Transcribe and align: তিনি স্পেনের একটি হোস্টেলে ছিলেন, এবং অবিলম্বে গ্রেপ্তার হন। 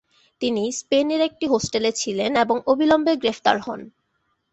তিনি 0.41 0.63
স্পেনের 0.71 1.21
একটি 1.21 1.45
হোস্টেলে 1.47 1.91
ছিলেন, 1.91 2.31
এবং 2.35 2.57
অবিলম্বে 2.67 3.13
গ্রেপ্তার 3.15 3.57
হন। 3.59 3.81